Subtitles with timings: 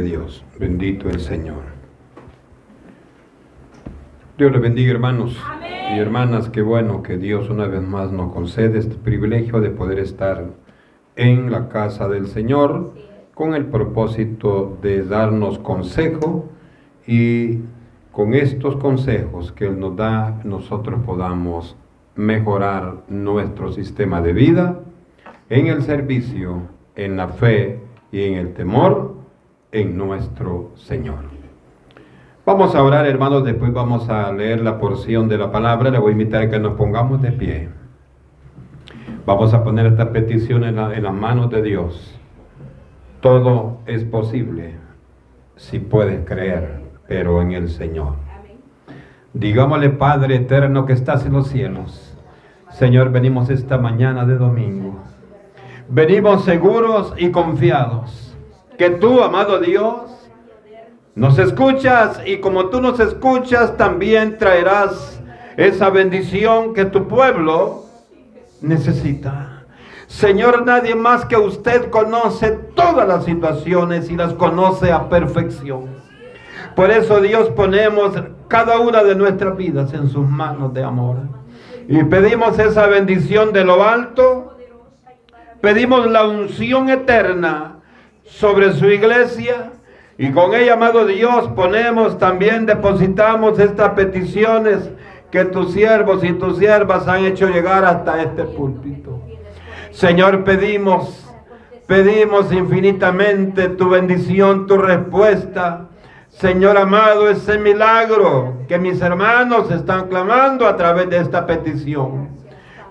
[0.00, 1.62] Dios, bendito el Señor.
[4.38, 5.40] Dios le bendiga hermanos
[5.94, 9.98] y hermanas, qué bueno que Dios una vez más nos concede este privilegio de poder
[9.98, 10.44] estar
[11.14, 12.92] en la casa del Señor
[13.34, 16.50] con el propósito de darnos consejo
[17.06, 17.60] y
[18.12, 21.76] con estos consejos que Él nos da, nosotros podamos
[22.14, 24.80] mejorar nuestro sistema de vida
[25.48, 26.62] en el servicio,
[26.94, 27.80] en la fe
[28.12, 29.15] y en el temor
[29.76, 31.18] en nuestro Señor.
[32.46, 35.90] Vamos a orar, hermanos, después vamos a leer la porción de la palabra.
[35.90, 37.68] Le voy a invitar a que nos pongamos de pie.
[39.26, 42.18] Vamos a poner esta petición en, en las manos de Dios.
[43.20, 44.76] Todo es posible
[45.56, 48.14] si puedes creer, pero en el Señor.
[49.34, 52.16] Digámosle, Padre eterno que estás en los cielos.
[52.70, 55.00] Señor, venimos esta mañana de domingo.
[55.90, 58.25] Venimos seguros y confiados
[58.76, 60.16] que tú, amado Dios,
[61.14, 65.20] nos escuchas y como tú nos escuchas, también traerás
[65.56, 67.86] esa bendición que tu pueblo
[68.60, 69.64] necesita.
[70.06, 75.96] Señor, nadie más que usted conoce todas las situaciones y las conoce a perfección.
[76.76, 78.12] Por eso Dios ponemos
[78.48, 81.16] cada una de nuestras vidas en sus manos de amor.
[81.88, 84.58] Y pedimos esa bendición de lo alto.
[85.62, 87.75] Pedimos la unción eterna
[88.26, 89.72] sobre su iglesia.
[90.18, 94.90] Y con ella, amado Dios, ponemos también, depositamos estas peticiones
[95.30, 99.20] que tus siervos y tus siervas han hecho llegar hasta este púlpito.
[99.90, 101.26] Señor, pedimos,
[101.86, 105.88] pedimos infinitamente tu bendición, tu respuesta.
[106.28, 112.28] Señor amado, ese milagro que mis hermanos están clamando a través de esta petición.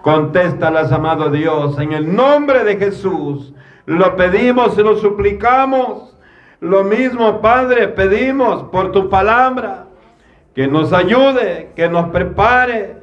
[0.02, 3.54] Contéstalas, amado Dios, en el nombre de Jesús.
[3.86, 6.16] Lo pedimos y lo suplicamos.
[6.60, 9.86] Lo mismo, Padre, pedimos por tu palabra.
[10.56, 12.96] Que nos ayude, que nos prepare,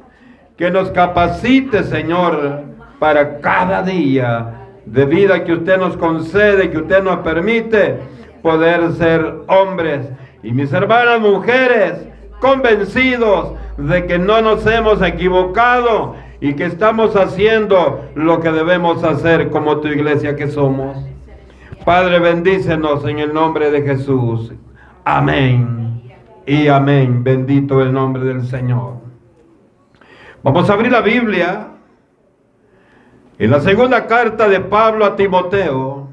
[0.57, 2.61] que nos capacite, Señor,
[2.99, 7.99] para cada día de vida que usted nos concede, que usted nos permite
[8.41, 10.09] poder ser hombres.
[10.41, 12.07] Y mis hermanas mujeres,
[12.39, 19.49] convencidos de que no nos hemos equivocado y que estamos haciendo lo que debemos hacer
[19.49, 20.97] como tu iglesia que somos.
[21.85, 24.51] Padre, bendícenos en el nombre de Jesús.
[25.05, 26.03] Amén.
[26.45, 27.23] Y amén.
[27.23, 28.95] Bendito el nombre del Señor.
[30.43, 31.69] Vamos a abrir la Biblia
[33.39, 36.09] en la segunda carta de Pablo a Timoteo,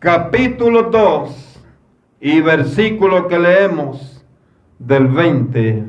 [0.00, 1.62] capítulo 2
[2.22, 4.26] y versículo que leemos
[4.80, 5.84] del 20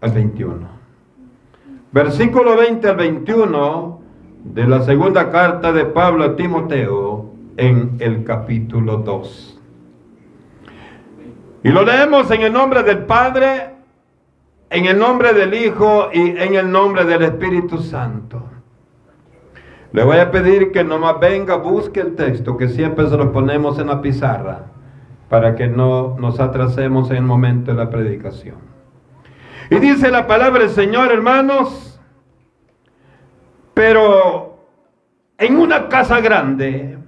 [0.00, 0.77] al 21
[1.92, 4.00] versículo 20 al 21
[4.44, 9.60] de la segunda carta de Pablo a Timoteo en el capítulo 2.
[11.64, 13.70] Y lo leemos en el nombre del Padre,
[14.70, 18.42] en el nombre del Hijo y en el nombre del Espíritu Santo.
[19.92, 23.78] Le voy a pedir que nomás venga, busque el texto, que siempre se lo ponemos
[23.78, 24.66] en la pizarra,
[25.28, 28.56] para que no nos atrasemos en el momento de la predicación.
[29.70, 32.00] Y dice la palabra del Señor, hermanos,
[33.74, 34.58] pero
[35.36, 36.98] en una casa grande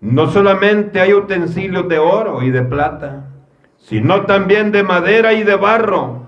[0.00, 3.30] no solamente hay utensilios de oro y de plata,
[3.78, 6.26] sino también de madera y de barro.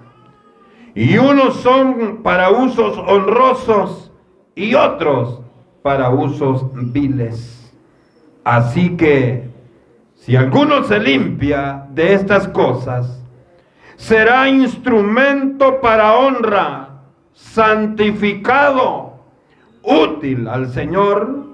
[0.94, 4.10] Y unos son para usos honrosos
[4.54, 5.42] y otros
[5.82, 7.70] para usos viles.
[8.44, 9.50] Así que
[10.14, 13.22] si alguno se limpia de estas cosas,
[13.96, 16.90] será instrumento para honra,
[17.32, 19.14] santificado,
[19.82, 21.46] útil al Señor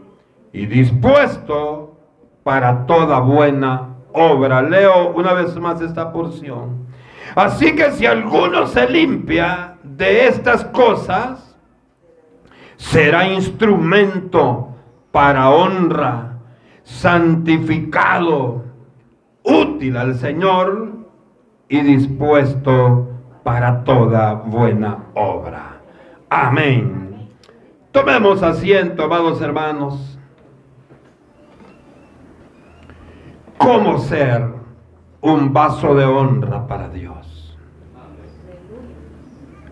[0.52, 1.96] y dispuesto
[2.42, 4.62] para toda buena obra.
[4.62, 6.86] Leo una vez más esta porción.
[7.34, 11.56] Así que si alguno se limpia de estas cosas,
[12.76, 14.74] será instrumento
[15.12, 16.38] para honra,
[16.82, 18.64] santificado,
[19.44, 21.01] útil al Señor
[21.72, 23.08] y dispuesto
[23.42, 25.80] para toda buena obra.
[26.28, 27.30] Amén.
[27.90, 30.18] Tomemos asiento, amados hermanos.
[33.56, 34.52] ¿Cómo ser
[35.22, 37.56] un vaso de honra para Dios?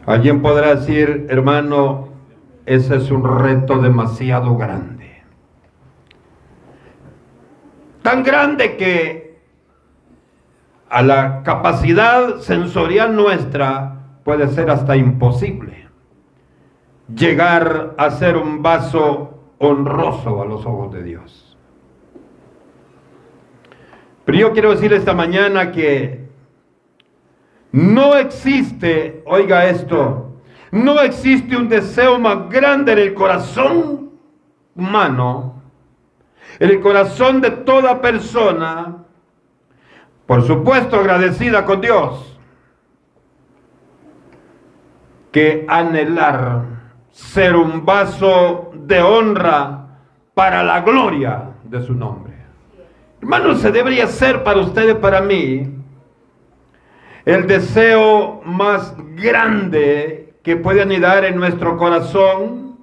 [0.06, 2.08] Alguien podrá decir, hermano,
[2.64, 5.22] ese es un reto demasiado grande.
[8.00, 9.29] Tan grande que
[10.90, 15.88] a la capacidad sensorial nuestra puede ser hasta imposible
[17.14, 21.56] llegar a ser un vaso honroso a los ojos de Dios.
[24.24, 26.28] Pero yo quiero decir esta mañana que
[27.72, 30.40] no existe, oiga esto,
[30.70, 34.10] no existe un deseo más grande en el corazón
[34.76, 35.62] humano,
[36.58, 39.04] en el corazón de toda persona,
[40.30, 42.38] por supuesto agradecida con Dios,
[45.32, 46.66] que anhelar
[47.10, 49.88] ser un vaso de honra
[50.32, 52.32] para la gloria de su nombre.
[53.20, 55.68] Hermanos, se debería ser para ustedes, para mí,
[57.24, 62.78] el deseo más grande que puede anidar en nuestro corazón,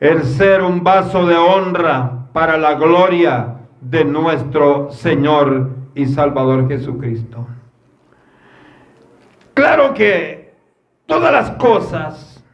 [0.00, 7.46] el ser un vaso de honra para la gloria de nuestro Señor y Salvador Jesucristo.
[9.54, 10.54] Claro que
[11.06, 12.44] todas las cosas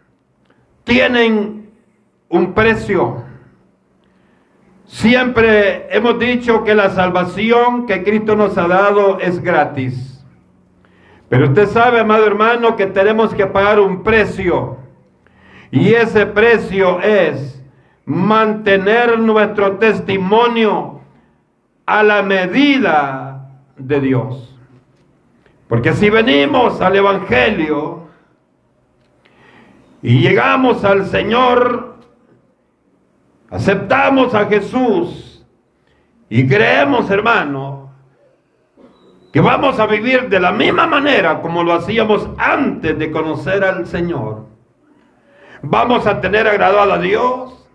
[0.85, 1.71] tienen
[2.29, 3.23] un precio.
[4.87, 10.25] Siempre hemos dicho que la salvación que Cristo nos ha dado es gratis.
[11.29, 14.79] Pero usted sabe, amado hermano, que tenemos que pagar un precio.
[15.73, 17.63] Y ese precio es
[18.05, 21.01] mantener nuestro testimonio
[21.85, 23.26] a la medida
[23.77, 24.57] de Dios.
[25.69, 28.07] Porque si venimos al Evangelio
[30.03, 31.97] y llegamos al Señor,
[33.51, 35.45] aceptamos a Jesús
[36.29, 37.93] y creemos, hermano,
[39.33, 43.87] que vamos a vivir de la misma manera como lo hacíamos antes de conocer al
[43.87, 44.47] Señor.
[45.63, 47.69] Vamos a tener agradado a Dios,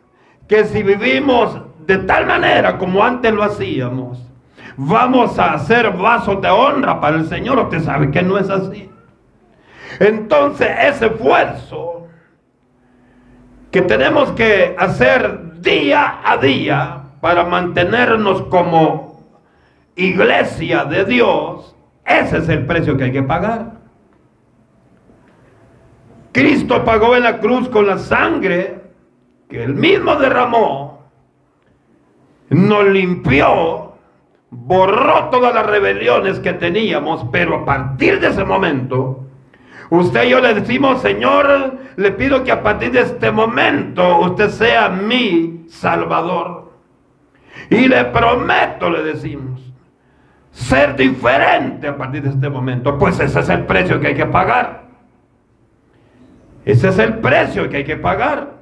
[0.47, 4.30] que si vivimos de tal manera como antes lo hacíamos,
[4.77, 7.59] vamos a hacer vasos de honra para el Señor.
[7.59, 8.89] Usted sabe que no es así.
[9.99, 12.07] Entonces ese esfuerzo
[13.71, 19.23] que tenemos que hacer día a día para mantenernos como
[19.95, 21.75] iglesia de Dios,
[22.05, 23.81] ese es el precio que hay que pagar.
[26.31, 28.81] Cristo pagó en la cruz con la sangre
[29.49, 31.09] que él mismo derramó,
[32.49, 33.90] nos limpió,
[34.51, 39.25] borró todas las rebeliones que teníamos, pero a partir de ese momento,
[39.89, 44.49] usted y yo le decimos, Señor, le pido que a partir de este momento usted
[44.49, 46.73] sea mi Salvador.
[47.69, 49.61] Y le prometo, le decimos,
[50.51, 52.97] ser diferente a partir de este momento.
[52.97, 54.83] Pues ese es el precio que hay que pagar.
[56.65, 58.60] Ese es el precio que hay que pagar.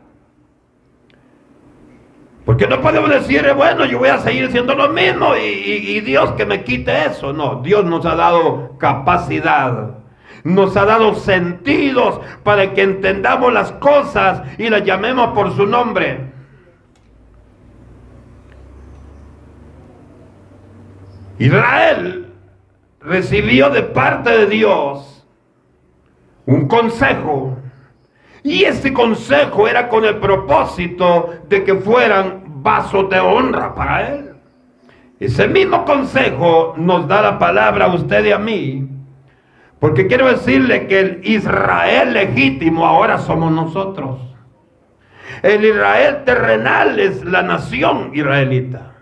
[2.50, 6.02] Porque no podemos decir, eh, bueno, yo voy a seguir siendo lo mismo y, y,
[6.02, 7.32] Dios que me quite eso.
[7.32, 9.98] No, Dios nos ha dado capacidad,
[10.44, 16.32] nos ha dado sentidos para que entendamos las cosas y las llamemos por su nombre.
[21.38, 22.34] Israel
[23.00, 25.24] recibió de parte de Dios
[26.48, 27.60] un consejo.
[28.42, 34.30] Y ese consejo era con el propósito de que fueran vasos de honra para Él.
[35.20, 38.88] Ese mismo consejo nos da la palabra a usted y a mí.
[39.80, 44.20] Porque quiero decirle que el Israel legítimo ahora somos nosotros.
[45.42, 48.94] El Israel terrenal es la nación israelita.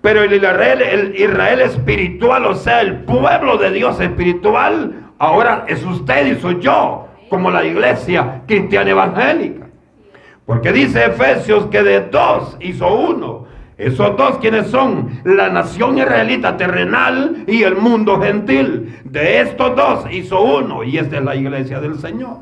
[0.00, 5.84] Pero el Israel, el Israel espiritual, o sea, el pueblo de Dios espiritual, ahora es
[5.84, 9.65] usted y soy yo, como la iglesia cristiana evangélica.
[10.46, 13.46] Porque dice Efesios que de dos hizo uno.
[13.76, 19.00] Esos dos quienes son la nación israelita terrenal y el mundo gentil.
[19.04, 22.38] De estos dos hizo uno y esta es la iglesia del Señor.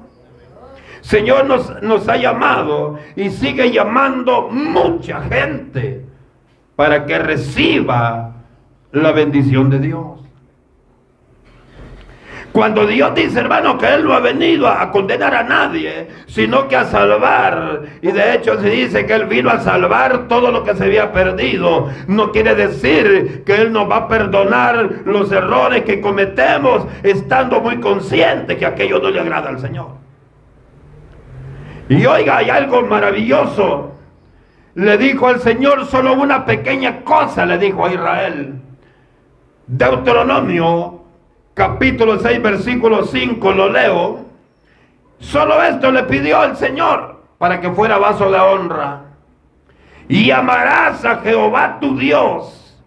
[1.01, 6.05] Señor nos, nos ha llamado y sigue llamando mucha gente
[6.77, 8.33] para que reciba
[8.93, 10.24] la bendición de Dios.
[12.55, 16.77] Cuando Dios dice, hermano, que Él no ha venido a condenar a nadie, sino que
[16.77, 17.83] a salvar.
[18.01, 21.11] Y de hecho se dice que Él vino a salvar todo lo que se había
[21.11, 21.91] perdido.
[22.07, 27.81] No quiere decir que Él nos va a perdonar los errores que cometemos, estando muy
[27.81, 29.89] consciente que aquello no le agrada al Señor.
[31.89, 33.95] Y oiga, hay algo maravilloso
[34.75, 38.61] le dijo al Señor solo una pequeña cosa, le dijo a Israel.
[39.67, 41.04] Deuteronomio,
[41.55, 44.25] capítulo 6, versículo 5, lo leo.
[45.19, 49.03] Solo esto le pidió al Señor para que fuera vaso de honra.
[50.09, 52.85] Y amarás a Jehová tu Dios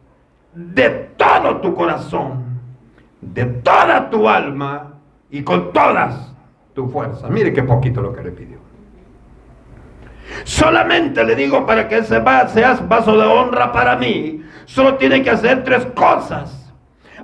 [0.54, 2.60] de todo tu corazón,
[3.22, 4.94] de toda tu alma
[5.32, 6.34] y con todas
[6.76, 7.28] tu fuerza.
[7.30, 8.58] Mire qué poquito lo que le pidió.
[10.44, 14.44] Solamente le digo para que seas vaso de honra para mí.
[14.66, 16.57] solo tiene que hacer tres cosas.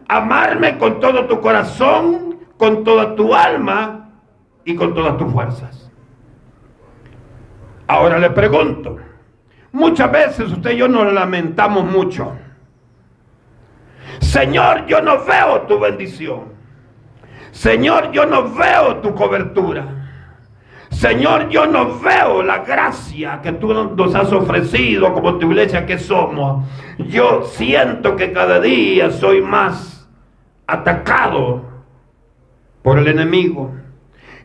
[0.07, 4.09] Amarme con todo tu corazón, con toda tu alma
[4.65, 5.91] y con todas tus fuerzas.
[7.87, 8.97] Ahora le pregunto,
[9.71, 12.33] muchas veces usted y yo nos lamentamos mucho.
[14.19, 16.53] Señor, yo no veo tu bendición.
[17.51, 20.02] Señor, yo no veo tu cobertura.
[20.93, 25.97] Señor, yo no veo la gracia que tú nos has ofrecido como tu iglesia que
[25.97, 26.65] somos.
[26.97, 30.07] Yo siento que cada día soy más
[30.67, 31.63] atacado
[32.83, 33.71] por el enemigo.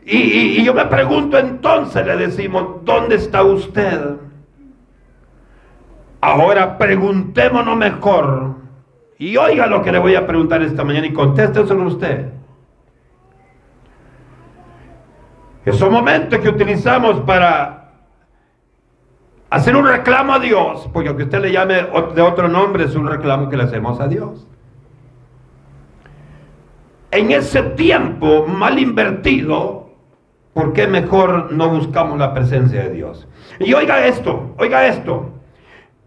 [0.05, 4.15] Y, yo me pregunto entonces, le decimos, ¿dónde está usted?
[6.19, 8.55] Ahora preguntémonos mejor.
[9.19, 12.38] Y oiga lo que le voy a preguntar esta mañana y contésteselo usted.
[15.69, 17.91] Esos momentos que utilizamos para
[19.51, 21.85] hacer un reclamo a Dios, porque aunque usted le llame
[22.15, 24.47] de otro nombre, es un reclamo que le hacemos a Dios.
[27.11, 29.91] En ese tiempo mal invertido,
[30.53, 33.27] ¿por qué mejor no buscamos la presencia de Dios?
[33.59, 35.29] Y oiga esto, oiga esto.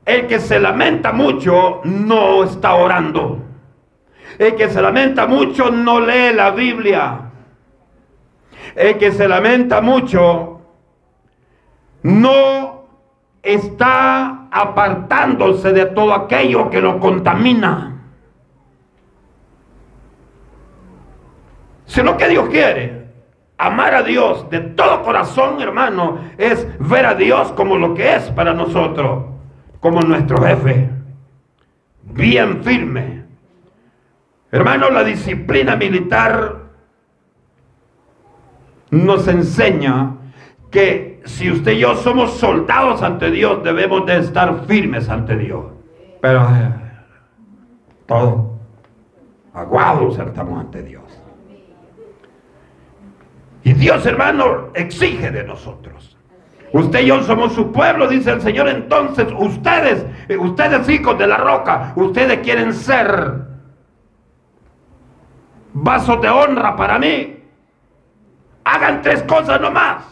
[0.04, 3.38] El que se lamenta mucho no está orando.
[4.40, 7.32] El que se lamenta mucho no lee la Biblia
[8.75, 10.61] el que se lamenta mucho
[12.02, 12.85] no
[13.43, 17.88] está apartándose de todo aquello que lo contamina.
[21.87, 23.02] Si lo que Dios quiere,
[23.59, 28.31] amar a Dios de todo corazón, hermano, es ver a Dios como lo que es
[28.31, 29.25] para nosotros,
[29.81, 30.88] como nuestro jefe,
[32.02, 33.25] bien firme.
[34.50, 36.62] Hermano, la disciplina militar
[38.93, 40.17] nos enseña
[40.71, 45.65] que si usted y yo somos soldados ante Dios, debemos de estar firmes ante Dios.
[46.21, 46.73] Pero eh,
[48.07, 48.53] todo
[49.55, 51.03] aguados estamos ante Dios.
[53.65, 56.19] Y Dios, hermano, exige de nosotros.
[56.73, 58.69] Usted y yo somos su pueblo, dice el Señor.
[58.69, 63.43] Entonces, ustedes, eh, ustedes hijos de la roca, ustedes quieren ser
[65.73, 67.42] vasos de honra para mí.
[68.64, 70.04] Hagan tres cosas nomás.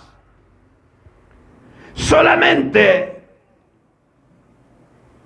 [1.95, 3.21] Solamente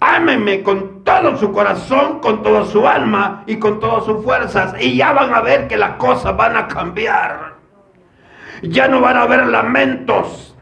[0.01, 4.75] ámenme con todo su corazón, con toda su alma y con todas sus fuerzas.
[4.81, 7.55] Y ya van a ver que las cosas van a cambiar.
[8.63, 10.57] Ya no van a haber lamentos.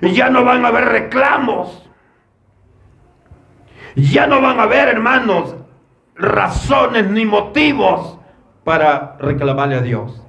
[0.00, 1.88] Ya no van a haber reclamos.
[3.94, 5.54] Ya no van a haber, hermanos,
[6.16, 8.18] razones ni motivos
[8.64, 10.20] para reclamarle a Dios.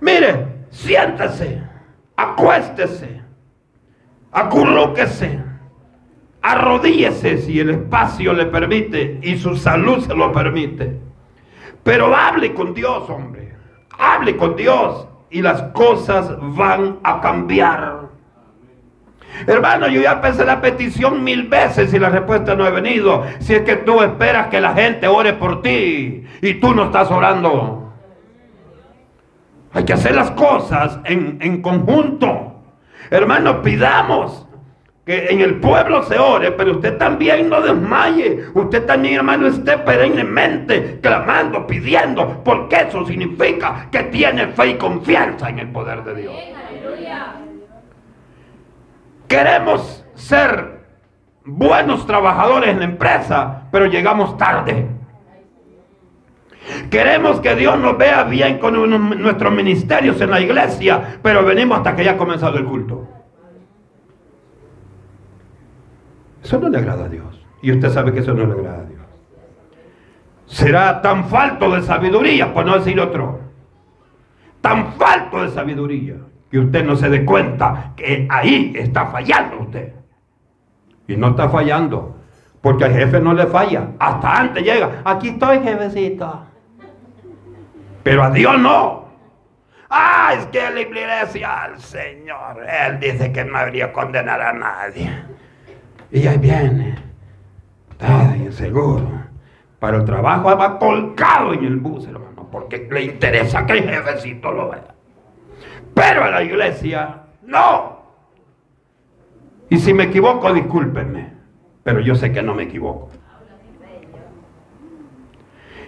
[0.00, 1.62] Mire, siéntese,
[2.16, 3.22] acuéstese,
[4.32, 5.40] acurrúquese,
[6.42, 10.98] arrodíllese si el espacio le permite y su salud se lo permite.
[11.82, 13.54] Pero hable con Dios, hombre.
[13.96, 18.04] Hable con Dios y las cosas van a cambiar.
[19.46, 23.24] Hermano, yo ya pensé la petición mil veces y la respuesta no ha venido.
[23.38, 27.10] Si es que tú esperas que la gente ore por ti y tú no estás
[27.10, 27.83] orando.
[29.74, 32.62] Hay que hacer las cosas en, conjunto.
[33.10, 34.46] Hermano, pidamos
[35.04, 38.46] que en el pueblo se ore, pero usted también no desmaye.
[38.54, 45.50] Usted también, hermano, esté perennemente clamando, pidiendo, porque eso significa que tiene fe y confianza
[45.50, 46.34] en el poder de Dios.
[49.26, 50.84] Queremos ser
[51.44, 54.86] buenos trabajadores en la empresa, pero llegamos tarde.
[56.90, 58.74] Queremos que Dios nos vea bien con
[59.22, 63.08] nuestros ministerios en la iglesia, pero venimos hasta que haya comenzado el culto.
[66.42, 67.40] Eso no le agrada a Dios.
[67.62, 69.00] Y usted sabe que eso no le agrada a Dios.
[70.46, 73.40] Será tan falto de sabiduría, por no decir otro.
[74.60, 76.16] Tan falto de sabiduría
[76.50, 79.94] que usted no se dé cuenta que ahí está fallando usted.
[81.08, 82.16] Y no está fallando.
[82.60, 83.88] Porque al jefe no le falla.
[83.98, 85.02] Hasta antes llega.
[85.04, 86.46] Aquí estoy, jefecito.
[88.04, 89.08] Pero a Dios no.
[89.90, 95.10] Ah, es que la iglesia al Señor, Él dice que no habría condenar a nadie.
[96.10, 96.96] Y ahí viene,
[97.90, 99.10] está inseguro.
[99.78, 104.52] Para el trabajo va colgado en el bus, hermano, porque le interesa que el jefecito
[104.52, 104.94] lo vea.
[105.94, 108.02] Pero a la iglesia, no.
[109.70, 111.32] Y si me equivoco, discúlpenme,
[111.82, 113.10] pero yo sé que no me equivoco.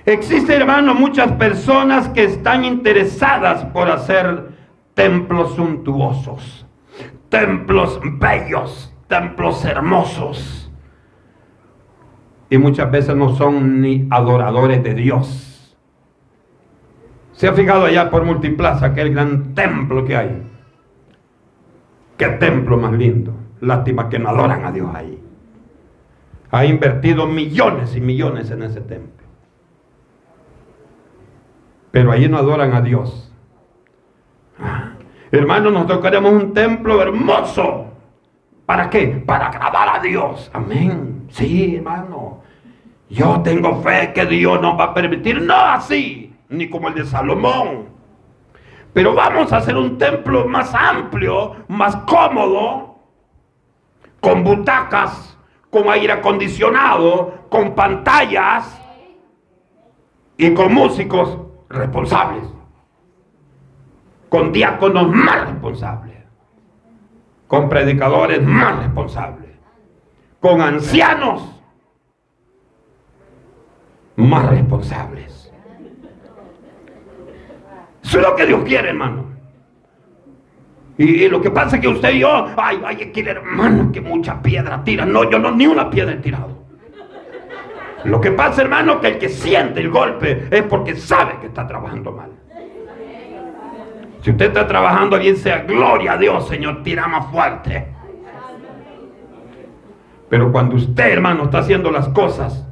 [0.07, 4.51] Existen, hermano, muchas personas que están interesadas por hacer
[4.95, 6.65] templos suntuosos,
[7.29, 10.63] templos bellos, templos hermosos.
[12.49, 15.77] y muchas veces no son ni adoradores de Dios.
[17.33, 20.43] ¿Se ha fijado allá por Multiplaza aquel gran templo que hay?
[22.17, 23.35] Qué templo más lindo.
[23.61, 25.21] Lástima que no adoran a Dios ahí.
[26.53, 29.16] Ha invertido millones y millones en ese templo.
[31.97, 33.33] Pero allí no adoran a Dios.
[34.61, 34.91] Ah,
[35.33, 37.87] hermanos, nosotros queremos un templo hermoso.
[38.67, 39.25] ¿Para qué?
[39.27, 40.51] Para agradar a Dios.
[40.53, 41.25] Amén.
[41.31, 42.43] Sí, hermano.
[43.09, 45.41] Yo tengo fe que Dios nos va a permitir.
[45.41, 47.87] No así, ni como el de Salomón.
[48.93, 52.99] Pero vamos a hacer un templo más amplio, más cómodo,
[54.21, 55.39] con butacas,
[55.71, 58.79] con aire acondicionado, con pantallas
[60.37, 62.45] y con músicos responsables,
[64.29, 66.17] con diáconos más responsables,
[67.47, 69.51] con predicadores más responsables,
[70.41, 71.57] con ancianos
[74.17, 75.53] más responsables.
[78.03, 79.27] Eso es lo que Dios quiere, hermano.
[80.99, 84.41] Y, lo que pasa es que usted y yo, ay, ay, quiere hermano, que mucha
[84.41, 85.05] piedra tira.
[85.05, 86.56] No, yo no, ni una piedra he tirado.
[88.05, 91.67] Lo que pasa, hermano, que el que siente el golpe es porque sabe que está
[91.67, 92.31] trabajando mal.
[94.23, 97.87] Si usted está trabajando bien, sea gloria a Dios, Señor, tira más fuerte.
[100.29, 102.67] Pero cuando usted, hermano, está haciendo las cosas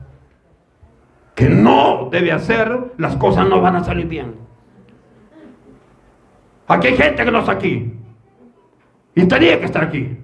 [1.35, 4.35] que no debe hacer, las cosas no van a salir bien.
[6.67, 7.95] Aquí hay gente que no está aquí.
[9.15, 10.19] Y tenía que estar aquí.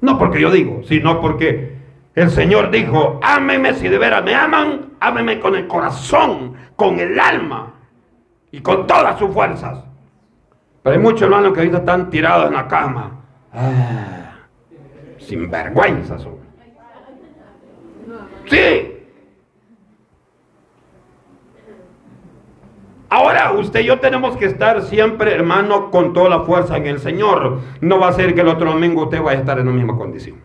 [0.00, 1.73] No porque yo digo, sino porque
[2.14, 7.18] el Señor dijo, ámeme si de veras me aman, ámeme con el corazón, con el
[7.18, 7.74] alma
[8.50, 9.84] y con todas sus fuerzas.
[10.82, 13.20] Pero hay muchos hermanos que ahorita están tirados en la cama.
[13.52, 14.36] Ah,
[15.18, 16.34] sin vergüenza son.
[18.46, 18.94] Sí,
[23.14, 26.98] Ahora, usted y yo tenemos que estar siempre, hermano, con toda la fuerza en el
[26.98, 27.60] Señor.
[27.80, 29.96] No va a ser que el otro domingo usted vaya a estar en la misma
[29.96, 30.38] condición.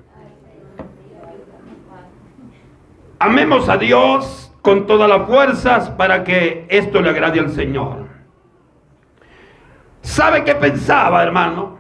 [3.20, 8.08] Amemos a Dios con todas las fuerzas para que esto le agrade al Señor.
[10.02, 11.78] ¿Sabe qué pensaba, hermano?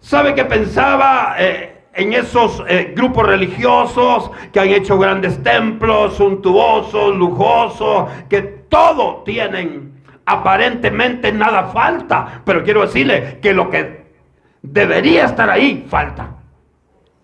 [0.00, 7.14] ¿Sabe qué pensaba eh, en esos eh, grupos religiosos que han hecho grandes templos, suntuosos,
[7.16, 9.92] lujosos, que todo tienen.
[10.24, 14.06] Aparentemente nada falta, pero quiero decirle que lo que
[14.62, 16.36] debería estar ahí falta,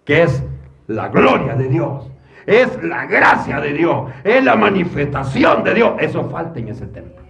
[0.04, 0.42] que es
[0.88, 2.10] la gloria de Dios,
[2.48, 5.92] es la gracia de Dios, es la manifestación de Dios.
[6.00, 7.22] Eso falta en ese templo.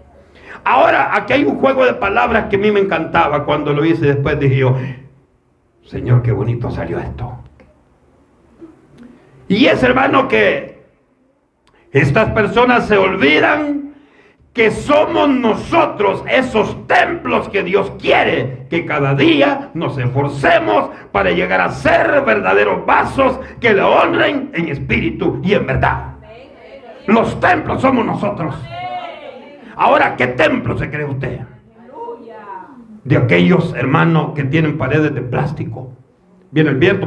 [0.64, 4.06] Ahora, aquí hay un juego de palabras que a mí me encantaba cuando lo hice.
[4.06, 4.76] Después dije yo,
[5.82, 7.36] Señor, qué bonito salió esto.
[9.48, 10.84] Y es, hermano, que
[11.90, 13.87] estas personas se olvidan
[14.58, 21.60] que somos nosotros esos templos que Dios quiere que cada día nos esforcemos para llegar
[21.60, 26.16] a ser verdaderos vasos que le honren en espíritu y en verdad.
[27.06, 28.52] Los templos somos nosotros.
[29.76, 31.38] Ahora, ¿qué templo se cree usted?
[33.04, 35.92] De aquellos hermanos que tienen paredes de plástico.
[36.50, 37.06] Viene el viento,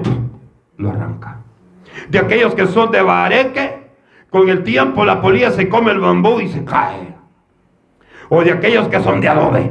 [0.77, 1.39] lo arranca.
[2.07, 3.91] De aquellos que son de bareque,
[4.29, 7.10] con el tiempo la polilla se come el bambú y se cae
[8.33, 9.69] o de aquellos que son de adobe.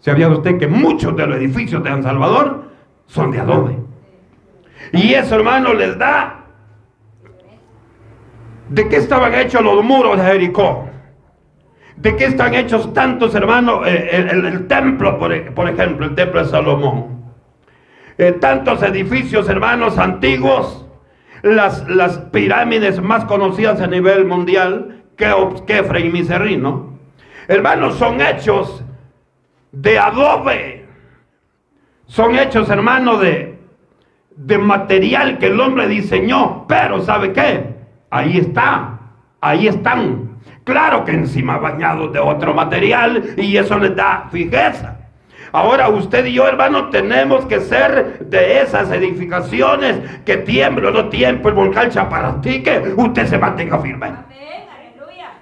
[0.00, 2.70] ¿Sabía usted que muchos de los edificios de San Salvador
[3.06, 3.76] son de adobe?
[4.90, 6.46] Y eso, hermano, les da...
[8.70, 10.88] ¿De qué estaban hechos los muros de Jericó?
[11.96, 13.86] ¿De qué están hechos tantos, hermanos?
[13.86, 17.22] Eh, el, templo, por, ejemplo, el templo de Salomón.
[18.16, 20.86] Eh, tantos edificios, hermanos, antiguos.
[21.42, 26.93] Las, las pirámides más conocidas a nivel mundial, Kefra y Miserrino
[27.48, 28.84] Hermanos, son hechos
[29.72, 30.86] de adobe.
[32.06, 33.58] Son hechos, hermanos, de,
[34.36, 36.66] de material que el hombre diseñó.
[36.68, 37.74] Pero, ¿sabe qué?
[38.10, 38.98] Ahí está.
[39.40, 40.38] Ahí están.
[40.64, 44.96] Claro que encima bañados de otro material y eso les da fijeza.
[45.52, 51.48] Ahora usted y yo, hermano, tenemos que ser de esas edificaciones que tiemblo no tiempo
[51.48, 54.08] el volcán chaparratique, usted se mantenga firme.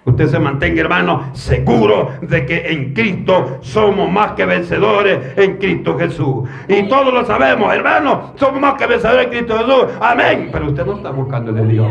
[0.04, 5.96] Usted se mantenga, hermano, seguro de que en Cristo somos más que vencedores en Cristo
[5.96, 6.48] Jesús.
[6.66, 9.86] Y todos lo sabemos, hermano, somos más que vencedores en Cristo Jesús.
[10.00, 10.48] Amén.
[10.50, 11.88] Pero usted no está buscando de Dios.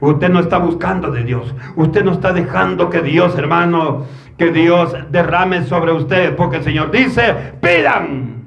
[0.00, 1.54] Usted no está buscando de Dios.
[1.76, 4.06] Usted no está dejando que Dios, hermano,
[4.38, 6.34] que Dios derrame sobre usted.
[6.36, 8.46] Porque el Señor dice, pidan.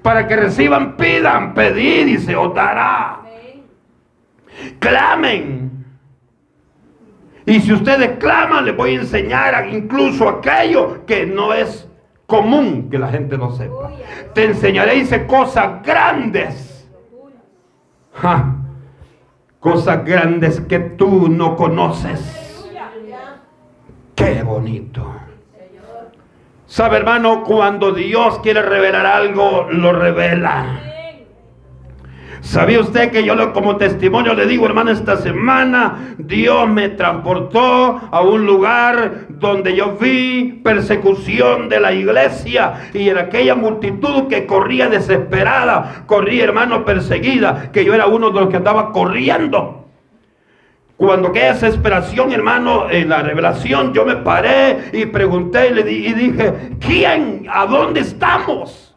[0.00, 3.20] Para que reciban, pidan, pedid y se os dará.
[4.78, 5.73] Clamen.
[7.46, 11.88] Y si ustedes claman, les voy a enseñar incluso aquello que no es
[12.26, 13.92] común que la gente no sepa.
[14.34, 16.88] Te enseñaré, dice, cosas grandes.
[19.60, 22.70] Cosas grandes que tú no conoces.
[24.14, 25.12] Qué bonito.
[26.66, 30.93] Sabe, hermano, cuando Dios quiere revelar algo, lo revela.
[32.44, 38.20] ¿Sabía usted que yo como testimonio le digo, hermano, esta semana Dios me transportó a
[38.20, 44.90] un lugar donde yo vi persecución de la iglesia y en aquella multitud que corría
[44.90, 49.86] desesperada, corría, hermano, perseguida, que yo era uno de los que andaba corriendo.
[50.98, 56.12] Cuando queda desesperación, hermano, en la revelación, yo me paré y pregunté y, le y
[56.12, 57.46] dije, ¿quién?
[57.50, 58.93] ¿A dónde estamos?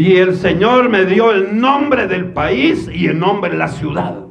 [0.00, 4.24] Y el Señor me dio el nombre del país y el nombre de la ciudad.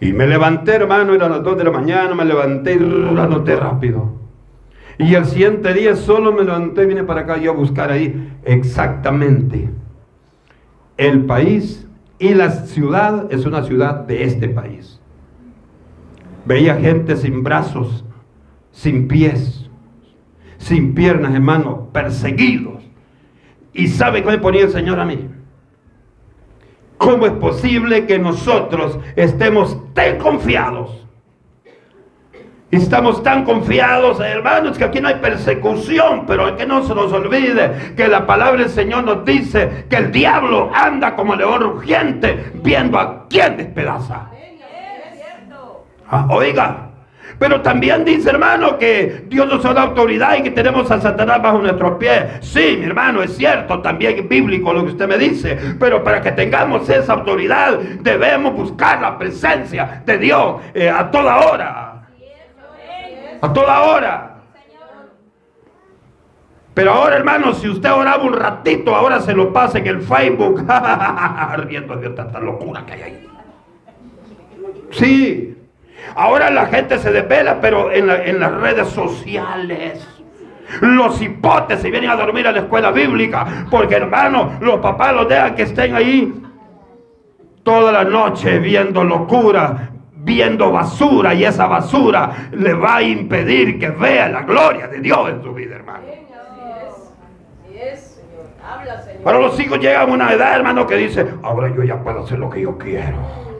[0.00, 4.14] Y me levanté, hermano, era las 2 de la mañana, me levanté y anoté rápido.
[4.96, 8.32] Y el siguiente día solo me levanté y vine para acá yo a buscar ahí
[8.44, 9.68] exactamente
[10.96, 11.86] el país
[12.18, 15.02] y la ciudad es una ciudad de este país.
[16.46, 18.06] Veía gente sin brazos,
[18.70, 19.68] sin pies,
[20.56, 22.81] sin piernas, hermano, perseguidos.
[23.72, 25.28] ¿Y sabe cómo me ponía el Señor a mí?
[26.98, 31.02] ¿Cómo es posible que nosotros estemos tan confiados
[32.72, 37.94] estamos tan confiados, hermanos, que aquí no hay persecución, pero que no se nos olvide
[37.94, 42.98] que la palabra del Señor nos dice que el diablo anda como león rugiente viendo
[42.98, 44.30] a quién despedaza.
[46.08, 46.91] Ah, oiga,
[47.42, 51.58] pero también dice, hermano, que Dios nos da autoridad y que tenemos a Satanás bajo
[51.58, 52.24] nuestros pies.
[52.40, 55.58] Sí, mi hermano, es cierto, también es bíblico lo que usted me dice.
[55.80, 61.36] Pero para que tengamos esa autoridad, debemos buscar la presencia de Dios eh, a toda
[61.38, 62.02] hora.
[63.40, 64.36] A toda hora.
[66.74, 70.64] Pero ahora, hermano, si usted oraba un ratito, ahora se lo pasa en el Facebook.
[71.56, 73.28] Riendo de tanta locura que hay ahí.
[74.92, 75.56] Sí.
[76.14, 80.06] Ahora la gente se desvela, pero en, en las redes sociales.
[80.80, 83.66] Los hipotes se vienen a dormir a la escuela bíblica.
[83.70, 86.32] Porque, hermano, los papás los dejan que estén ahí
[87.62, 93.90] toda la noche viendo locura, viendo basura y esa basura le va a impedir que
[93.90, 96.04] vea la gloria de Dios en su vida, hermano.
[99.24, 102.38] Pero los hijos llegan a una edad, hermano, que dice, ahora yo ya puedo hacer
[102.38, 103.51] lo que yo quiero.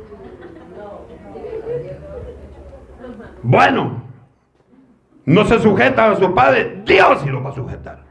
[3.43, 4.03] Bueno,
[5.25, 8.03] no se sujetan a su padre, Dios sí lo va a sujetar.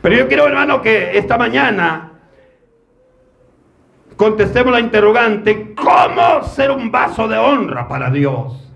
[0.00, 2.10] Pero yo quiero, hermano, que esta mañana
[4.16, 8.70] contestemos la interrogante, ¿cómo ser un vaso de honra para Dios?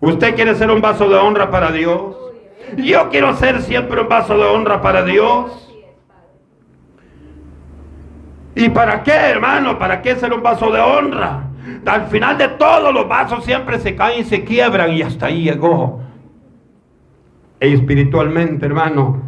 [0.00, 2.16] ¿Usted quiere ser un vaso de honra para Dios?
[2.76, 5.68] Yo quiero ser siempre un vaso de honra para Dios.
[8.54, 9.78] ¿Y para qué, hermano?
[9.78, 11.49] ¿Para qué ser un vaso de honra?
[11.86, 15.42] Al final de todo los vasos siempre se caen y se quiebran y hasta ahí
[15.42, 16.00] llegó.
[17.58, 19.22] E espiritualmente, hermano,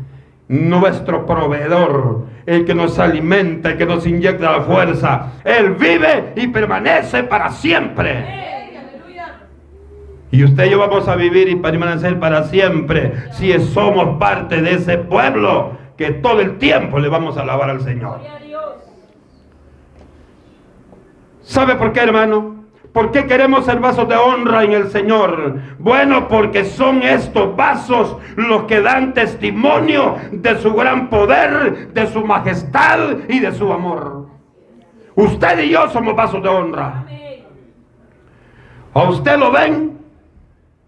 [0.48, 5.32] nuestro proveedor, el que nos alimenta, el que nos inyecta la fuerza.
[5.44, 8.42] Él vive y permanece para siempre.
[10.30, 14.74] Y usted y yo vamos a vivir y permanecer para siempre si somos parte de
[14.74, 18.41] ese pueblo que todo el tiempo le vamos a alabar al Señor.
[21.42, 22.62] ¿Sabe por qué, hermano?
[22.92, 25.56] ¿Por qué queremos ser vasos de honra en el Señor?
[25.78, 32.24] Bueno, porque son estos vasos los que dan testimonio de su gran poder, de su
[32.24, 34.26] majestad y de su amor.
[35.14, 37.04] Usted y yo somos vasos de honra.
[38.94, 39.98] A usted lo ven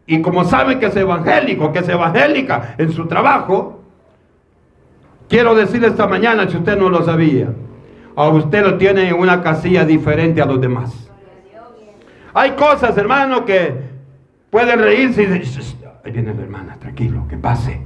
[0.06, 3.80] y como saben que es evangélico, que es evangélica en su trabajo,
[5.26, 7.48] quiero decirle esta mañana, si usted no lo sabía,
[8.16, 11.10] a usted lo tiene en una casilla diferente a los demás.
[12.32, 13.74] Hay cosas, hermano, que
[14.50, 15.62] pueden reírse y decir,
[16.04, 17.80] ahí viene la hermana, tranquilo, que pase.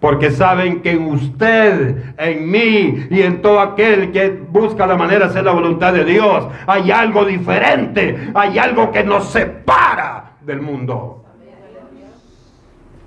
[0.00, 5.24] Porque saben que en usted, en mí y en todo aquel que busca la manera
[5.24, 10.62] de hacer la voluntad de Dios, hay algo diferente, hay algo que nos separa del
[10.62, 11.24] mundo.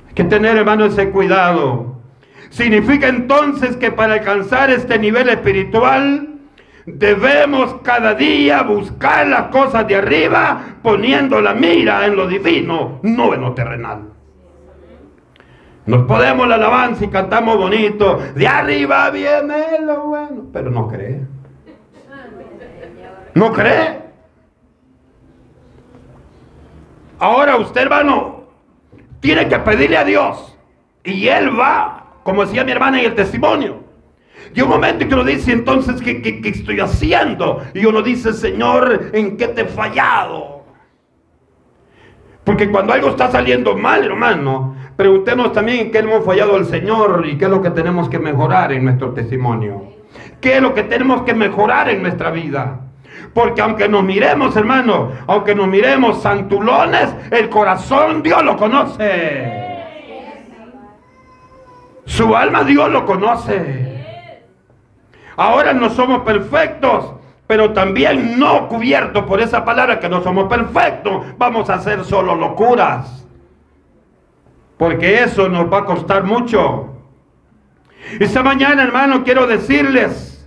[0.09, 2.00] Hay que tener, hermano, ese cuidado.
[2.51, 6.31] Significa entonces que para alcanzar este nivel espiritual,
[6.85, 13.33] Debemos cada día buscar las cosas de arriba poniendo la mira en lo divino, no
[13.33, 14.09] en lo terrenal.
[15.85, 18.19] Nos podemos la alabanza y cantamos bonito.
[18.35, 21.21] De arriba viene lo bueno, pero no cree.
[23.35, 24.01] ¿No cree?
[27.19, 28.43] Ahora usted, hermano,
[29.19, 30.57] tiene que pedirle a Dios.
[31.03, 33.91] Y Él va, como decía mi hermana en el testimonio.
[34.53, 37.61] Y un momento que uno dice, entonces, ¿qué, estoy haciendo?
[37.73, 40.65] Y uno dice, Señor, ¿en qué te he fallado?
[42.43, 47.25] Porque cuando algo está saliendo mal, hermano, preguntemos también en qué hemos fallado al Señor
[47.25, 49.83] y qué es lo que tenemos que mejorar en nuestro testimonio.
[50.41, 52.81] ¿Qué es lo que tenemos que mejorar en nuestra vida?
[53.33, 59.70] Porque aunque nos miremos, hermano, aunque nos miremos santulones, el corazón Dios lo conoce.
[62.11, 64.03] Su alma Dios lo conoce.
[65.37, 67.13] Ahora no somos perfectos,
[67.47, 71.25] pero también no cubiertos por esa palabra que no somos perfectos.
[71.37, 73.25] Vamos a hacer solo locuras.
[74.77, 76.97] Porque eso nos va a costar mucho.
[78.19, 80.45] Esta mañana, hermano, quiero decirles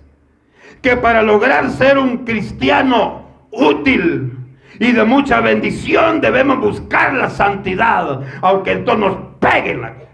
[0.83, 4.39] que para lograr ser un cristiano útil
[4.79, 10.05] y de mucha bendición debemos buscar la santidad, aunque entonces nos peguen la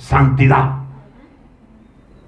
[0.00, 0.76] santidad.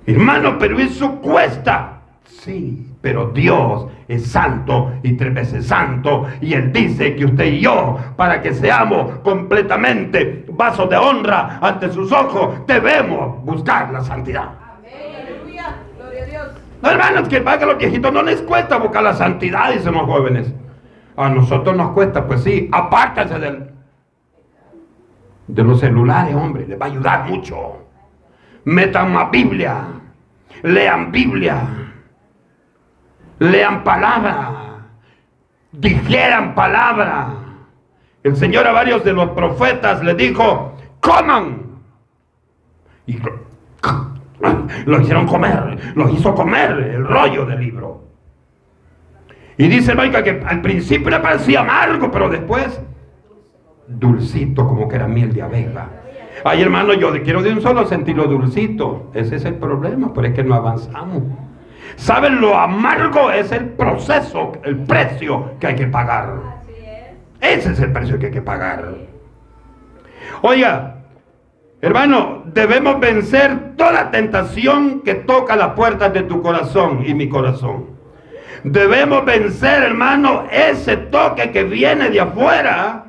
[0.06, 2.00] Hermano, pero eso cuesta.
[2.24, 6.26] Sí, pero Dios es santo y tres veces santo.
[6.40, 11.90] Y Él dice que usted y yo, para que seamos completamente vasos de honra ante
[11.90, 14.50] sus ojos, debemos buscar la santidad.
[16.82, 20.02] No, hermanos, que para que los viejitos no les cuesta buscar la santidad, dicen los
[20.02, 20.52] jóvenes.
[21.16, 23.71] A nosotros nos cuesta, pues sí, apártense del,
[25.46, 27.86] de los celulares, hombre, les va a ayudar mucho.
[28.64, 29.86] Metan más Biblia,
[30.62, 31.66] lean Biblia,
[33.38, 34.86] lean palabra,
[35.72, 37.34] dijeran palabra.
[38.22, 41.62] El Señor a varios de los profetas le dijo, coman.
[43.06, 43.18] Y
[44.86, 48.04] lo hicieron comer, lo hizo comer el rollo del libro.
[49.56, 52.80] Y dice Maica que al principio le parecía amargo, pero después
[53.98, 55.88] dulcito como que era miel de abeja.
[56.44, 59.10] Ay hermano, yo quiero de un solo sentirlo dulcito.
[59.14, 61.22] Ese es el problema, pero es que no avanzamos.
[61.96, 62.40] ¿Saben?
[62.40, 66.62] Lo amargo es el proceso, el precio que hay que pagar.
[67.40, 68.94] Ese es el precio que hay que pagar.
[70.42, 71.02] Oiga,
[71.84, 77.86] Hermano, debemos vencer toda tentación que toca las puertas de tu corazón y mi corazón.
[78.62, 83.06] Debemos vencer, hermano, ese toque que viene de afuera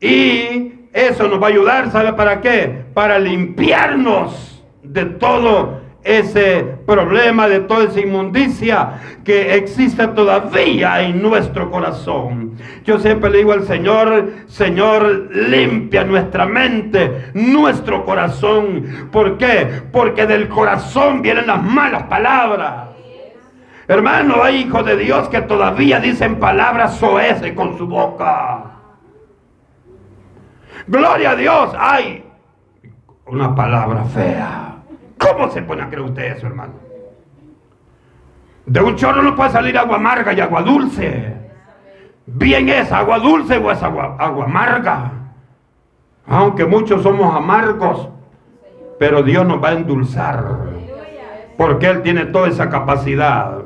[0.00, 2.84] y eso nos va a ayudar, ¿sabe para qué?
[2.94, 11.70] Para limpiarnos de todo ese problema, de toda esa inmundicia que existe todavía en nuestro
[11.70, 12.52] corazón.
[12.84, 19.08] Yo siempre le digo al Señor, Señor, limpia nuestra mente, nuestro corazón.
[19.10, 19.82] ¿Por qué?
[19.90, 22.90] Porque del corazón vienen las malas palabras.
[23.88, 28.75] Hermano, hay hijos de Dios que todavía dicen palabras soeces con su boca.
[30.86, 32.24] Gloria a Dios, hay
[33.26, 34.76] una palabra fea.
[35.18, 36.74] ¿Cómo se pone a creer usted eso, hermano?
[38.66, 41.34] De un chorro no puede salir agua amarga y agua dulce.
[42.26, 45.12] Bien es agua dulce o es agua, agua amarga.
[46.26, 48.08] Aunque muchos somos amargos,
[48.98, 50.44] pero Dios nos va a endulzar.
[51.56, 53.58] Porque Él tiene toda esa capacidad.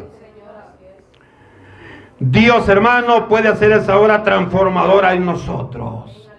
[2.18, 6.29] Dios, hermano, puede hacer esa obra transformadora en nosotros.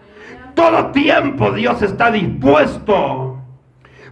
[0.53, 3.31] Todo tiempo Dios está dispuesto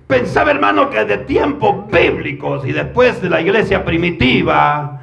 [0.09, 5.01] Pensaba, hermano, que de tiempos bíblicos y después de la iglesia primitiva,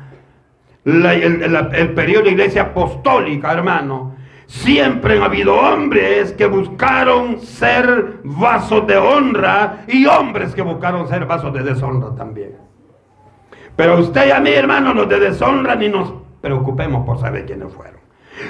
[0.84, 8.84] el, periodo de la iglesia apostólica, hermano, siempre han habido hombres que buscaron ser vasos
[8.88, 12.56] de honra y hombres que buscaron ser vasos de deshonra también.
[13.76, 17.72] Pero usted y a mí, hermano, los de deshonra ni nos preocupemos por saber quiénes
[17.72, 18.00] fueron.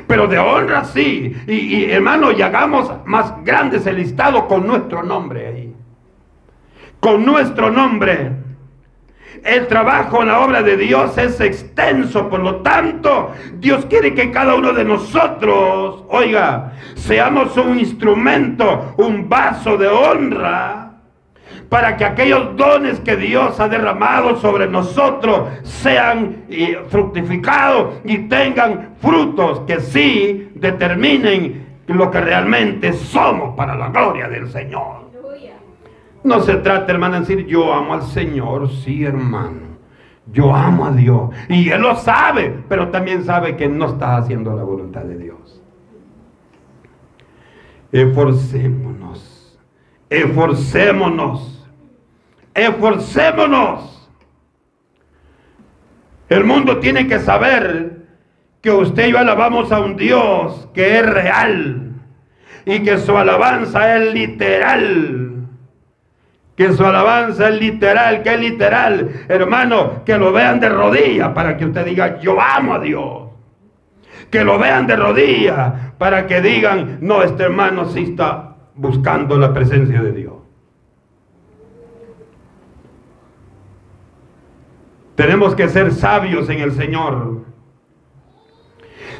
[0.06, 1.36] Pero de honra sí.
[1.46, 5.76] Y, hermano, y hagamos más grandes el listado con nuestro nombre ahí
[7.06, 8.32] con nuestro nombre.
[9.44, 14.32] El trabajo en la obra de Dios es extenso, por lo tanto, Dios quiere que
[14.32, 20.85] cada uno de nosotros, oiga, seamos un instrumento, un vaso de honra,
[21.68, 28.94] para que aquellos dones que Dios ha derramado sobre nosotros sean eh, fructificados y tengan
[29.00, 35.06] frutos que sí determinen lo que realmente somos para la gloria del Señor.
[36.24, 39.76] No se trata, hermano, de decir yo amo al Señor, sí, hermano.
[40.32, 41.30] Yo amo a Dios.
[41.48, 45.62] Y Él lo sabe, pero también sabe que no está haciendo la voluntad de Dios.
[47.92, 49.56] Esforcémonos.
[50.10, 51.55] Esforcémonos.
[52.56, 54.10] Esforcémonos.
[56.30, 57.98] El mundo tiene que saber
[58.62, 61.92] que usted y yo alabamos a un Dios que es real
[62.64, 65.46] y que su alabanza es literal.
[66.56, 69.10] Que su alabanza es literal, que es literal.
[69.28, 73.28] Hermano, que lo vean de rodillas para que usted diga, yo amo a Dios.
[74.30, 79.52] Que lo vean de rodillas para que digan, no, este hermano sí está buscando la
[79.52, 80.35] presencia de Dios.
[85.16, 87.44] Tenemos que ser sabios en el Señor.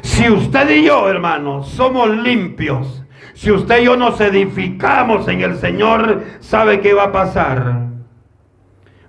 [0.01, 5.57] Si usted y yo, hermanos, somos limpios, si usted y yo nos edificamos en el
[5.57, 7.87] Señor, ¿sabe qué va a pasar?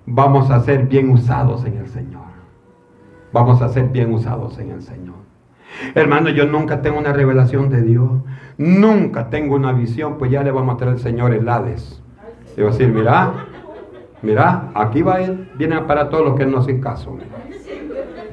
[0.05, 2.25] Vamos a ser bien usados en el Señor.
[3.31, 5.17] Vamos a ser bien usados en el Señor.
[5.93, 8.11] Hermano, yo nunca tengo una revelación de Dios.
[8.57, 12.03] Nunca tengo una visión, pues ya le vamos a traer al Señor el Hades.
[12.57, 13.47] Y va a decir, mira,
[14.21, 17.17] mira, aquí va él, viene para todos los que no hacen caso.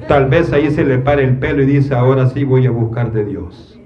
[0.07, 3.11] Tal vez ahí se le pare el pelo y dice, ahora sí voy a buscar
[3.11, 3.79] de Dios.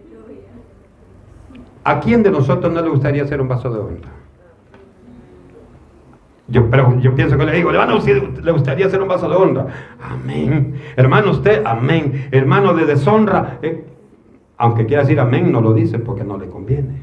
[1.83, 4.09] ¿A quién de nosotros no le gustaría hacer un vaso de honra?
[6.47, 7.97] Yo, pero yo pienso que le digo, hermano,
[8.43, 9.67] le gustaría hacer un vaso de honra.
[10.01, 10.75] Amén.
[10.95, 12.27] Hermano, usted, amén.
[12.31, 13.85] Hermano de deshonra, eh,
[14.57, 17.01] aunque quiera decir amén, no lo dice porque no le conviene.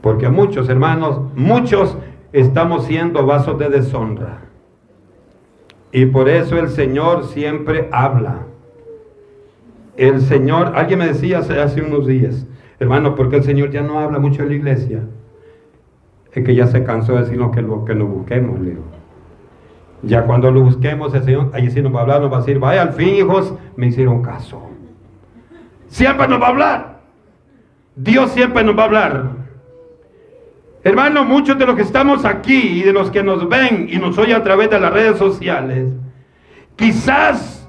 [0.00, 1.96] Porque muchos hermanos, muchos
[2.40, 4.40] estamos siendo vasos de deshonra.
[5.92, 8.46] Y por eso el Señor siempre habla.
[9.96, 12.46] El Señor, alguien me decía hace, unos días,
[12.80, 15.02] hermano, porque el Señor ya no habla mucho en la iglesia
[16.32, 18.82] es que ya se cansó de decirnos que lo, que lo busquemos, Leo.
[20.02, 22.40] Ya cuando lo busquemos, el Señor, ahí sí nos va a hablar, nos va a
[22.40, 24.60] decir, vaya al fin, hijos, me hicieron caso.
[25.86, 27.00] Siempre nos va a hablar.
[27.94, 29.43] Dios siempre nos va a hablar.
[30.84, 34.16] Hermano, muchos de los que estamos aquí y de los que nos ven y nos
[34.18, 35.88] oyen a través de las redes sociales,
[36.76, 37.68] quizás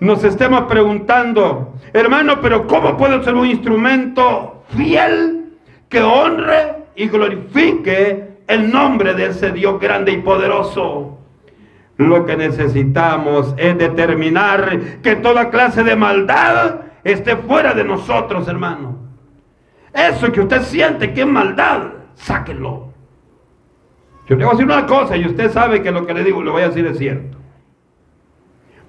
[0.00, 5.58] nos estemos preguntando, hermano, pero ¿cómo puedo ser un instrumento fiel
[5.88, 11.18] que honre y glorifique el nombre de ese Dios grande y poderoso.
[11.96, 18.96] Lo que necesitamos es determinar que toda clase de maldad esté fuera de nosotros, hermano.
[19.92, 21.82] Eso que usted siente que es maldad,
[22.14, 22.92] sáquenlo.
[24.26, 26.42] Yo le voy a decir una cosa y usted sabe que lo que le digo,
[26.42, 27.38] le voy a decir es cierto.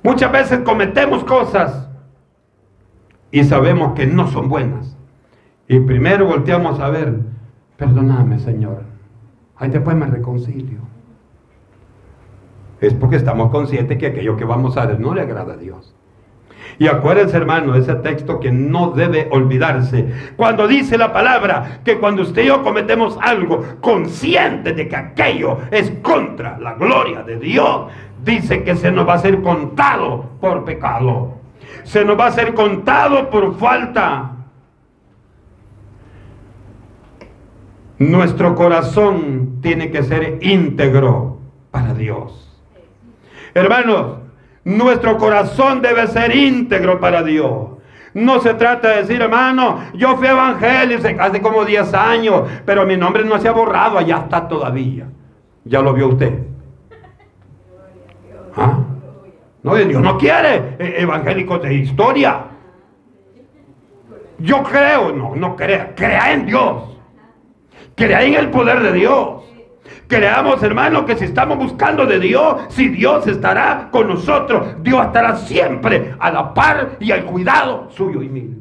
[0.03, 1.89] Muchas veces cometemos cosas
[3.31, 4.97] y sabemos que no son buenas.
[5.67, 7.19] Y primero volteamos a ver,
[7.77, 8.83] Perdóname, Señor.
[9.57, 10.79] Ahí después me reconcilio.
[12.79, 15.95] Es porque estamos conscientes que aquello que vamos a hacer no le agrada a Dios.
[16.79, 20.11] Y acuérdense, hermano, ese texto que no debe olvidarse.
[20.35, 25.59] Cuando dice la palabra que cuando usted y yo cometemos algo consciente de que aquello
[25.71, 27.91] es contra la gloria de Dios,
[28.23, 31.35] dice que se nos va a ser contado por pecado.
[31.83, 34.31] Se nos va a ser contado por falta.
[37.99, 41.37] Nuestro corazón tiene que ser íntegro
[41.71, 42.61] para Dios.
[43.53, 44.22] Hermanos,
[44.65, 47.69] nuestro corazón debe ser íntegro para Dios.
[48.13, 52.95] No se trata de decir, hermano, yo fui evangelio hace como 10 años, pero mi
[52.95, 55.07] nombre no se ha borrado, allá está todavía.
[55.65, 56.39] Ya lo vio usted.
[58.55, 58.79] ¿Ah?
[59.63, 62.43] No, Dios no quiere eh, evangélicos de historia.
[64.37, 66.83] Yo creo, no, no crea, crea en Dios.
[67.95, 69.43] Crea en el poder de Dios.
[70.07, 75.35] Creamos, hermano, que si estamos buscando de Dios, si Dios estará con nosotros, Dios estará
[75.37, 78.51] siempre a la par y al cuidado suyo y mío.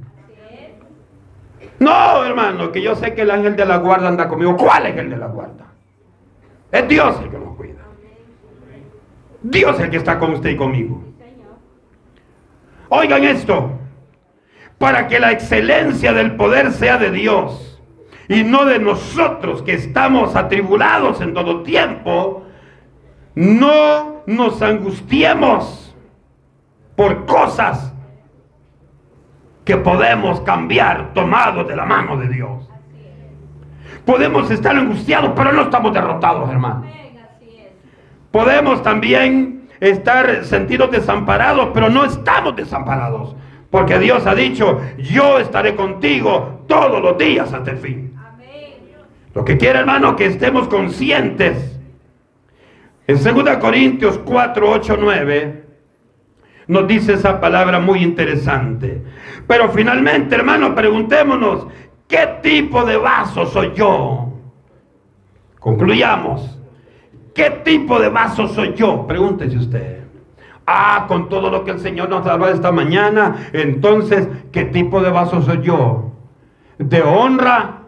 [1.79, 4.57] No, hermano, que yo sé que el ángel de la guarda anda conmigo.
[4.57, 5.67] ¿Cuál es el de la guarda?
[6.71, 7.81] Es Dios el que nos cuida.
[9.43, 11.03] Dios el que está con usted y conmigo.
[12.89, 13.73] Oigan esto,
[14.79, 17.72] para que la excelencia del poder sea de Dios
[18.33, 22.45] y no de nosotros que estamos atribulados en todo tiempo,
[23.35, 25.95] no nos angustiemos
[26.97, 27.93] por cosas
[29.65, 32.69] que podemos cambiar tomados de la mano de Dios.
[34.07, 36.87] Podemos estar angustiados, pero no estamos derrotados, hermano.
[38.31, 43.37] Podemos también estar sentidos desamparados, pero no estamos desamparados.
[43.71, 48.12] Porque Dios ha dicho, yo estaré contigo todos los días hasta el fin.
[49.35, 51.79] Lo que quiere, hermano, que estemos conscientes.
[53.07, 55.63] En 2 Corintios 4, 8, 9
[56.69, 59.03] nos dice esa palabra muy interesante.
[59.47, 61.67] Pero finalmente, hermano, preguntémonos,
[62.09, 64.33] ¿qué tipo de vaso soy yo?
[65.59, 66.59] Concluyamos.
[67.35, 69.07] ¿Qué tipo de vaso soy yo?
[69.07, 70.03] Pregúntese usted.
[70.67, 75.11] Ah, con todo lo que el Señor nos ha esta mañana, entonces, ¿qué tipo de
[75.11, 76.13] vaso soy yo?
[76.79, 77.82] De honra,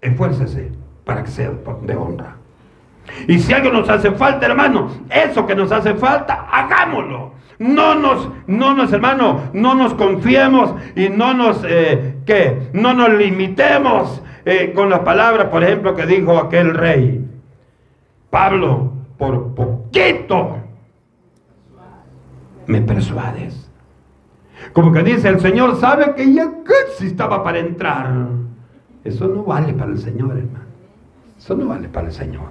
[0.00, 0.72] esfuércese
[1.04, 2.36] para que sea de honra.
[3.28, 7.32] Y si algo nos hace falta, hermano, eso que nos hace falta, hagámoslo.
[7.58, 12.68] No nos, no nos, hermano, no nos confiemos y no nos, eh, ¿qué?
[12.72, 17.24] No nos limitemos eh, con las palabras, por ejemplo, que dijo aquel rey.
[18.28, 20.58] Pablo, por poquito
[22.66, 23.70] me persuades.
[24.72, 28.28] Como que dice, el Señor sabe que ya casi estaba para entrar.
[29.06, 30.66] Eso no vale para el Señor, hermano.
[31.38, 32.48] Eso no vale para el Señor.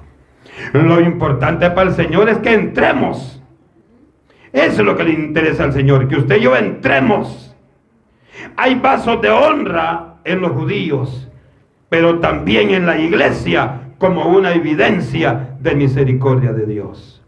[0.74, 3.42] Lo importante para el Señor es que entremos.
[4.54, 7.54] Eso es lo que le interesa al Señor, que usted y yo entremos.
[8.56, 11.30] Hay vasos de honra en los judíos,
[11.90, 17.22] pero también en la iglesia como una evidencia de misericordia de Dios.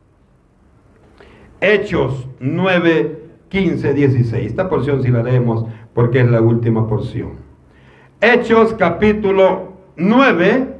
[1.59, 4.45] Hechos 9, 15, 16.
[4.45, 7.46] Esta porción si la leemos porque es la última porción.
[8.19, 10.75] Hechos capítulo 9,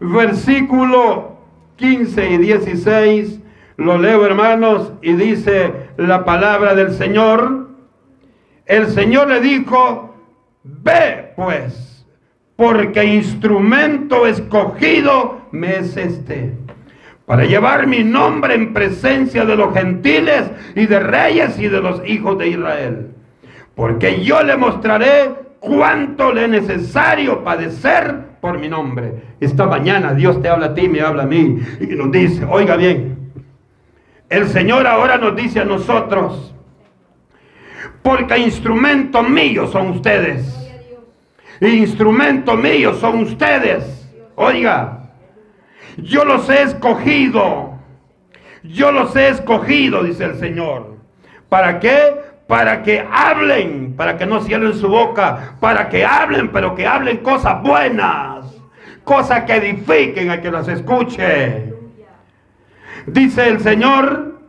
[0.00, 1.38] versículo
[1.76, 3.40] 15 y 16.
[3.76, 7.68] Lo leo hermanos y dice la palabra del Señor.
[8.66, 10.16] El Señor le dijo,
[10.64, 12.04] ve pues,
[12.56, 16.54] porque instrumento escogido me es este
[17.24, 22.04] para llevar mi nombre en presencia de los gentiles y de reyes y de los
[22.08, 23.10] hijos de Israel.
[23.76, 29.22] Porque yo le mostraré cuánto le es necesario padecer por mi nombre.
[29.40, 32.76] Esta mañana Dios te habla a ti, me habla a mí y nos dice, oiga
[32.76, 33.32] bien,
[34.28, 36.54] el Señor ahora nos dice a nosotros,
[38.02, 40.54] porque instrumento mío son ustedes.
[41.60, 44.08] Instrumento mío son ustedes.
[44.36, 45.10] Oiga,
[45.96, 47.78] yo los he escogido.
[48.62, 50.96] Yo los he escogido, dice el Señor.
[51.48, 52.14] ¿Para qué?
[52.48, 57.18] Para que hablen, para que no cierren su boca, para que hablen, pero que hablen
[57.18, 58.46] cosas buenas,
[59.04, 61.72] cosas que edifiquen a que las escuche.
[63.06, 64.40] Dice el Señor,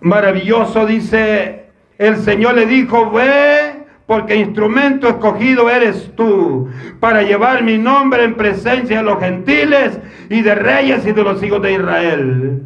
[0.00, 1.66] maravilloso, dice,
[1.98, 6.68] el Señor le dijo, ve porque instrumento escogido eres tú
[7.00, 9.98] para llevar mi nombre en presencia de los gentiles
[10.30, 12.62] y de reyes y de los hijos de Israel.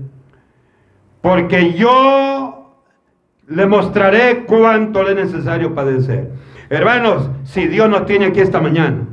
[1.23, 2.40] Porque yo
[3.51, 6.31] le mostraré cuánto le es necesario padecer.
[6.71, 9.09] Hermanos, si Dios nos tiene aquí esta mañana,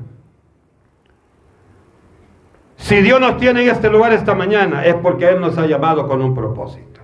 [2.75, 6.07] si Dios nos tiene en este lugar esta mañana, es porque Él nos ha llamado
[6.07, 7.01] con un propósito.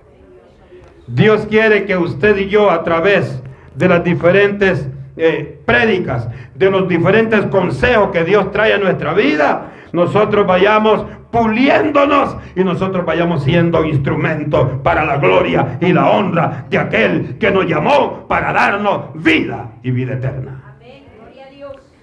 [1.08, 3.42] Dios quiere que usted y yo a través
[3.74, 9.72] de las diferentes eh, prédicas, de los diferentes consejos que Dios trae a nuestra vida,
[9.92, 11.04] nosotros vayamos
[11.34, 17.50] puliéndonos y nosotros vayamos siendo instrumento para la gloria y la honra de aquel que
[17.50, 20.76] nos llamó para darnos vida y vida eterna.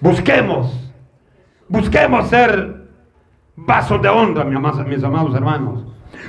[0.00, 0.92] Busquemos,
[1.66, 2.82] busquemos ser
[3.56, 5.86] vasos de honra, mis amados hermanos.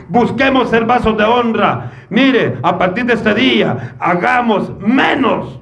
[0.08, 1.92] Busquemos ser vasos de honra.
[2.10, 5.60] Mire, a partir de este día, hagamos menos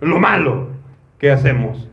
[0.00, 0.70] lo malo
[1.18, 1.88] que hacemos.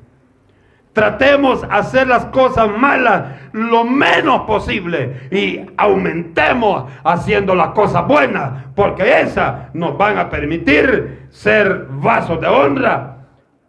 [0.99, 3.23] Tratemos hacer las cosas malas
[3.53, 11.27] lo menos posible y aumentemos haciendo las cosas buenas, porque esas nos van a permitir
[11.29, 13.19] ser vasos de honra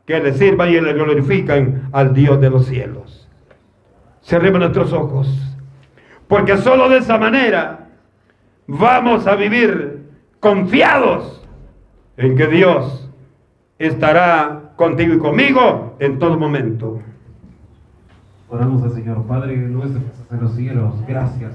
[0.05, 3.29] que le sirvan y le glorifican al Dios de los cielos.
[4.23, 5.29] Cerremos nuestros ojos,
[6.27, 7.91] porque solo de esa manera
[8.67, 10.03] vamos a vivir
[10.41, 11.47] confiados
[12.17, 13.09] en que Dios
[13.79, 17.01] estará contigo y conmigo en todo momento.
[18.51, 21.53] Oramos al Señor, Padre nuestro que estás en los cielos, gracias